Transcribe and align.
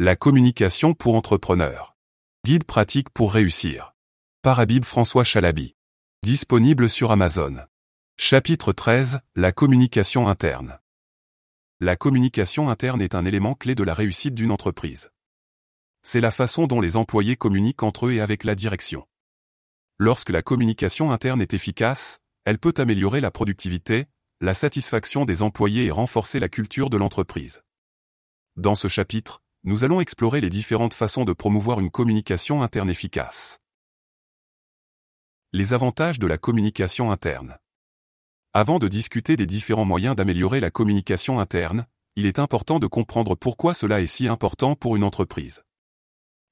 La 0.00 0.16
communication 0.16 0.92
pour 0.92 1.14
entrepreneurs. 1.14 1.96
Guide 2.44 2.64
pratique 2.64 3.10
pour 3.10 3.32
réussir. 3.32 3.94
Par 4.42 4.58
Habib 4.58 4.84
François 4.84 5.22
Chalabi. 5.22 5.76
Disponible 6.24 6.88
sur 6.88 7.12
Amazon. 7.12 7.58
Chapitre 8.18 8.72
13. 8.72 9.20
La 9.36 9.52
communication 9.52 10.26
interne. 10.26 10.80
La 11.78 11.94
communication 11.94 12.68
interne 12.70 13.02
est 13.02 13.14
un 13.14 13.24
élément 13.24 13.54
clé 13.54 13.76
de 13.76 13.84
la 13.84 13.94
réussite 13.94 14.34
d'une 14.34 14.50
entreprise. 14.50 15.12
C'est 16.02 16.20
la 16.20 16.32
façon 16.32 16.66
dont 16.66 16.80
les 16.80 16.96
employés 16.96 17.36
communiquent 17.36 17.84
entre 17.84 18.06
eux 18.06 18.14
et 18.14 18.20
avec 18.20 18.42
la 18.42 18.56
direction. 18.56 19.06
Lorsque 19.98 20.30
la 20.30 20.42
communication 20.42 21.12
interne 21.12 21.40
est 21.40 21.54
efficace, 21.54 22.18
elle 22.44 22.58
peut 22.58 22.74
améliorer 22.78 23.20
la 23.20 23.30
productivité, 23.30 24.06
la 24.40 24.54
satisfaction 24.54 25.24
des 25.24 25.42
employés 25.42 25.84
et 25.84 25.92
renforcer 25.92 26.40
la 26.40 26.48
culture 26.48 26.90
de 26.90 26.96
l'entreprise. 26.96 27.62
Dans 28.56 28.74
ce 28.74 28.88
chapitre, 28.88 29.43
nous 29.66 29.82
allons 29.82 30.00
explorer 30.00 30.42
les 30.42 30.50
différentes 30.50 30.92
façons 30.92 31.24
de 31.24 31.32
promouvoir 31.32 31.80
une 31.80 31.90
communication 31.90 32.62
interne 32.62 32.90
efficace. 32.90 33.60
Les 35.54 35.72
avantages 35.72 36.18
de 36.18 36.26
la 36.26 36.36
communication 36.36 37.10
interne. 37.10 37.56
Avant 38.52 38.78
de 38.78 38.88
discuter 38.88 39.38
des 39.38 39.46
différents 39.46 39.86
moyens 39.86 40.16
d'améliorer 40.16 40.60
la 40.60 40.70
communication 40.70 41.40
interne, 41.40 41.86
il 42.14 42.26
est 42.26 42.38
important 42.38 42.78
de 42.78 42.86
comprendre 42.86 43.34
pourquoi 43.36 43.72
cela 43.72 44.02
est 44.02 44.06
si 44.06 44.28
important 44.28 44.76
pour 44.76 44.96
une 44.96 45.04
entreprise. 45.04 45.62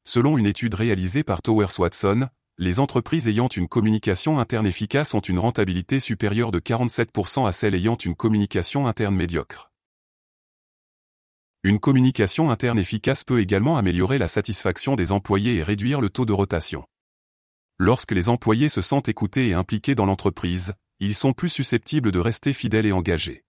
Selon 0.04 0.38
une 0.38 0.46
étude 0.46 0.74
réalisée 0.74 1.22
par 1.22 1.42
Towers 1.42 1.78
Watson, 1.78 2.28
les 2.56 2.80
entreprises 2.80 3.28
ayant 3.28 3.48
une 3.48 3.68
communication 3.68 4.38
interne 4.38 4.66
efficace 4.66 5.12
ont 5.12 5.20
une 5.20 5.38
rentabilité 5.38 6.00
supérieure 6.00 6.50
de 6.50 6.60
47% 6.60 7.46
à 7.46 7.52
celles 7.52 7.74
ayant 7.74 7.96
une 7.96 8.16
communication 8.16 8.86
interne 8.86 9.14
médiocre. 9.14 9.71
Une 11.64 11.78
communication 11.78 12.50
interne 12.50 12.80
efficace 12.80 13.22
peut 13.22 13.40
également 13.40 13.76
améliorer 13.76 14.18
la 14.18 14.26
satisfaction 14.26 14.96
des 14.96 15.12
employés 15.12 15.56
et 15.56 15.62
réduire 15.62 16.00
le 16.00 16.10
taux 16.10 16.26
de 16.26 16.32
rotation. 16.32 16.84
Lorsque 17.78 18.10
les 18.10 18.28
employés 18.28 18.68
se 18.68 18.82
sentent 18.82 19.08
écoutés 19.08 19.48
et 19.48 19.54
impliqués 19.54 19.94
dans 19.94 20.04
l'entreprise, 20.04 20.74
ils 20.98 21.14
sont 21.14 21.32
plus 21.32 21.50
susceptibles 21.50 22.10
de 22.10 22.18
rester 22.18 22.52
fidèles 22.52 22.86
et 22.86 22.92
engagés. 22.92 23.44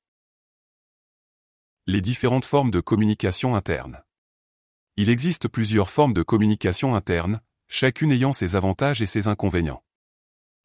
Les 1.88 2.02
différentes 2.02 2.46
formes 2.46 2.70
de 2.70 2.82
communication 2.82 3.56
interne. 3.56 4.04
Il 4.96 5.10
existe 5.10 5.48
plusieurs 5.48 5.90
formes 5.90 6.14
de 6.14 6.22
communication 6.22 6.94
interne, 6.94 7.42
chacune 7.68 8.12
ayant 8.12 8.32
ses 8.32 8.56
avantages 8.56 9.02
et 9.02 9.08
ses 9.08 9.28
inconvénients. 9.28 9.84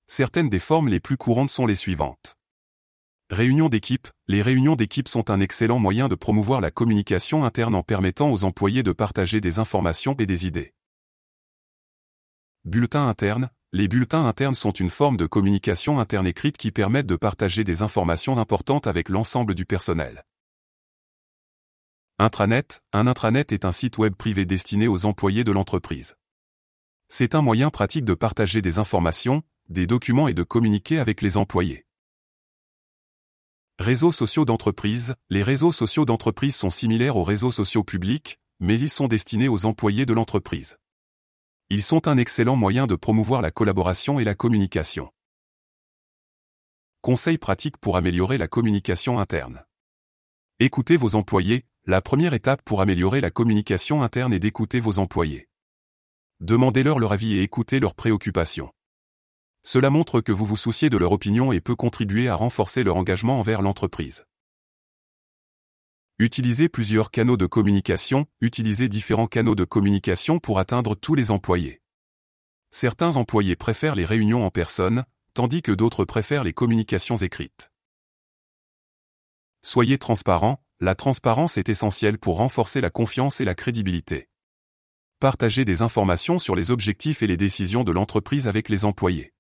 Certaines 0.06 0.50
des 0.50 0.58
formes 0.58 0.88
les 0.88 1.00
plus 1.00 1.16
courantes 1.16 1.50
sont 1.50 1.64
les 1.64 1.77
suivantes. 1.77 2.38
Réunion 3.39 3.69
d'équipe. 3.69 4.08
Les 4.27 4.42
réunions 4.42 4.75
d'équipe 4.75 5.06
sont 5.06 5.31
un 5.31 5.39
excellent 5.39 5.78
moyen 5.78 6.08
de 6.08 6.17
promouvoir 6.17 6.61
la 6.61 6.72
communication 6.72 7.45
interne 7.45 7.77
en 7.77 7.84
permettant 7.84 8.33
aux 8.33 8.42
employés 8.42 8.83
de 8.83 8.91
partager 8.91 9.41
des 9.41 9.61
informations 9.61 10.17
et 10.19 10.27
des 10.27 10.48
idées. 10.48 10.75
Bulletins 12.64 13.06
internes. 13.06 13.48
Les 13.72 13.86
bulletins 13.86 14.27
internes 14.27 14.56
sont 14.56 14.72
une 14.72 14.91
forme 14.91 15.17
de 15.17 15.27
communication 15.27 16.00
interne 16.00 16.27
écrite 16.27 16.56
qui 16.56 16.72
permettent 16.72 17.06
de 17.06 17.14
partager 17.14 17.62
des 17.62 17.83
informations 17.83 18.41
importantes 18.41 18.89
avec 18.89 19.08
l'ensemble 19.08 19.55
du 19.55 19.64
personnel. 19.64 20.25
Intranet. 22.19 22.80
Un 22.92 23.06
intranet 23.06 23.52
est 23.52 23.64
un 23.64 23.70
site 23.70 23.98
web 23.98 24.17
privé 24.17 24.47
destiné 24.47 24.89
aux 24.89 25.06
employés 25.06 25.45
de 25.45 25.52
l'entreprise. 25.52 26.17
C'est 27.06 27.36
un 27.36 27.42
moyen 27.42 27.70
pratique 27.70 28.05
de 28.05 28.14
partager 28.14 28.62
des 28.62 28.80
informations, 28.80 29.45
des 29.69 29.86
documents 29.86 30.27
et 30.27 30.34
de 30.34 30.42
communiquer 30.42 30.98
avec 30.98 31.23
les 31.23 31.36
employés. 31.36 31.84
Réseaux 33.80 34.10
sociaux 34.10 34.44
d'entreprise. 34.44 35.14
Les 35.30 35.44
réseaux 35.44 35.70
sociaux 35.70 36.04
d'entreprise 36.04 36.56
sont 36.56 36.68
similaires 36.68 37.16
aux 37.16 37.22
réseaux 37.22 37.52
sociaux 37.52 37.84
publics, 37.84 38.40
mais 38.58 38.76
ils 38.76 38.90
sont 38.90 39.06
destinés 39.06 39.46
aux 39.46 39.66
employés 39.66 40.04
de 40.04 40.12
l'entreprise. 40.12 40.78
Ils 41.70 41.84
sont 41.84 42.08
un 42.08 42.16
excellent 42.16 42.56
moyen 42.56 42.88
de 42.88 42.96
promouvoir 42.96 43.40
la 43.40 43.52
collaboration 43.52 44.18
et 44.18 44.24
la 44.24 44.34
communication. 44.34 45.12
Conseils 47.02 47.38
pratiques 47.38 47.77
pour 47.77 47.96
améliorer 47.96 48.36
la 48.36 48.48
communication 48.48 49.20
interne. 49.20 49.64
Écoutez 50.58 50.96
vos 50.96 51.14
employés. 51.14 51.64
La 51.84 52.02
première 52.02 52.34
étape 52.34 52.62
pour 52.62 52.80
améliorer 52.80 53.20
la 53.20 53.30
communication 53.30 54.02
interne 54.02 54.33
est 54.33 54.40
d'écouter 54.40 54.80
vos 54.80 54.98
employés. 54.98 55.48
Demandez-leur 56.40 56.98
leur 56.98 57.12
avis 57.12 57.34
et 57.34 57.42
écoutez 57.42 57.78
leurs 57.78 57.94
préoccupations. 57.94 58.72
Cela 59.63 59.91
montre 59.91 60.20
que 60.20 60.33
vous 60.33 60.46
vous 60.46 60.57
souciez 60.57 60.91
de 60.91 60.96
leur 60.96 61.13
opinion 61.13 61.52
et 61.52 61.61
peut 61.61 61.77
contribuer 61.77 62.29
à 62.29 62.35
renforcer 62.35 62.85
leur 62.85 62.96
engagement 62.96 63.39
envers 63.39 63.63
l'entreprise. 63.63 64.24
Utilisez 66.20 66.69
plusieurs 66.69 67.13
canaux 67.13 67.36
de 67.36 67.46
communication, 67.46 68.27
utilisez 68.41 68.89
différents 68.89 69.29
canaux 69.29 69.55
de 69.55 69.64
communication 69.64 70.41
pour 70.41 70.58
atteindre 70.58 70.97
tous 70.97 71.14
les 71.14 71.30
employés. 71.30 71.80
Certains 72.70 73.17
employés 73.17 73.55
préfèrent 73.55 73.95
les 73.95 74.05
réunions 74.05 74.45
en 74.45 74.51
personne, 74.51 75.05
tandis 75.35 75.63
que 75.63 75.70
d'autres 75.70 76.05
préfèrent 76.05 76.42
les 76.42 76.52
communications 76.52 77.17
écrites. 77.17 77.70
Soyez 79.63 79.98
transparent, 79.98 80.61
la 80.80 80.95
transparence 80.95 81.57
est 81.57 81.68
essentielle 81.68 82.18
pour 82.18 82.39
renforcer 82.39 82.80
la 82.80 82.91
confiance 82.91 83.41
et 83.41 83.45
la 83.45 83.55
crédibilité. 83.55 84.29
Partagez 85.20 85.64
des 85.64 85.83
informations 85.83 86.39
sur 86.39 86.57
les 86.57 86.70
objectifs 86.70 87.23
et 87.23 87.27
les 87.27 87.36
décisions 87.36 87.85
de 87.85 87.92
l'entreprise 87.92 88.48
avec 88.48 88.68
les 88.68 88.85
employés. 88.85 89.33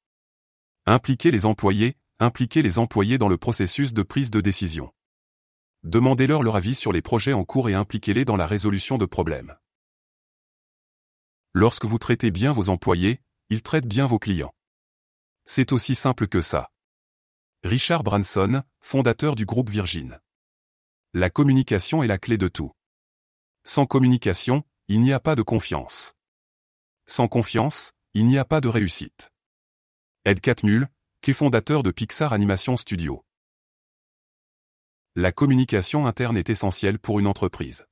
Impliquez 0.90 1.30
les 1.30 1.44
employés, 1.44 1.98
impliquez 2.18 2.62
les 2.62 2.78
employés 2.78 3.18
dans 3.18 3.28
le 3.28 3.36
processus 3.36 3.92
de 3.92 4.02
prise 4.02 4.30
de 4.30 4.40
décision. 4.40 4.90
Demandez-leur 5.82 6.42
leur 6.42 6.56
avis 6.56 6.74
sur 6.74 6.92
les 6.92 7.02
projets 7.02 7.34
en 7.34 7.44
cours 7.44 7.68
et 7.68 7.74
impliquez-les 7.74 8.24
dans 8.24 8.36
la 8.36 8.46
résolution 8.46 8.96
de 8.96 9.04
problèmes. 9.04 9.54
Lorsque 11.52 11.84
vous 11.84 11.98
traitez 11.98 12.30
bien 12.30 12.54
vos 12.54 12.70
employés, 12.70 13.20
ils 13.50 13.62
traitent 13.62 13.86
bien 13.86 14.06
vos 14.06 14.18
clients. 14.18 14.54
C'est 15.44 15.72
aussi 15.72 15.94
simple 15.94 16.26
que 16.26 16.40
ça. 16.40 16.70
Richard 17.64 18.02
Branson, 18.02 18.62
fondateur 18.80 19.34
du 19.34 19.44
groupe 19.44 19.68
Virgin. 19.68 20.18
La 21.12 21.28
communication 21.28 22.02
est 22.02 22.06
la 22.08 22.16
clé 22.16 22.38
de 22.38 22.48
tout. 22.48 22.72
Sans 23.62 23.84
communication, 23.84 24.64
il 24.88 25.02
n'y 25.02 25.12
a 25.12 25.20
pas 25.20 25.34
de 25.34 25.42
confiance. 25.42 26.14
Sans 27.04 27.28
confiance, 27.28 27.92
il 28.14 28.24
n'y 28.24 28.38
a 28.38 28.46
pas 28.46 28.62
de 28.62 28.68
réussite. 28.68 29.30
Ed 30.24 30.40
Catmull, 30.40 30.88
qui 31.22 31.30
est 31.30 31.34
fondateur 31.34 31.82
de 31.82 31.90
Pixar 31.90 32.32
Animation 32.32 32.76
Studio. 32.76 33.24
La 35.14 35.32
communication 35.32 36.06
interne 36.06 36.36
est 36.36 36.50
essentielle 36.50 36.98
pour 36.98 37.18
une 37.18 37.26
entreprise. 37.26 37.86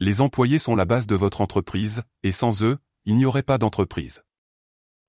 Les 0.00 0.20
employés 0.20 0.58
sont 0.58 0.76
la 0.76 0.84
base 0.84 1.06
de 1.06 1.14
votre 1.14 1.40
entreprise, 1.40 2.02
et 2.22 2.32
sans 2.32 2.64
eux, 2.64 2.78
il 3.04 3.16
n'y 3.16 3.24
aurait 3.24 3.44
pas 3.44 3.56
d'entreprise. 3.56 4.22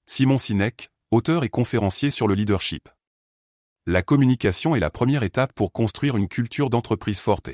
Simon 0.05 0.37
Sinek, 0.37 0.91
auteur 1.11 1.43
et 1.43 1.49
conférencier 1.49 2.11
sur 2.11 2.27
le 2.27 2.35
leadership. 2.35 2.87
La 3.85 4.03
communication 4.03 4.75
est 4.75 4.79
la 4.79 4.91
première 4.91 5.23
étape 5.23 5.53
pour 5.53 5.73
construire 5.73 6.15
une 6.15 6.27
culture 6.27 6.69
d'entreprise 6.69 7.19
forte. 7.19 7.49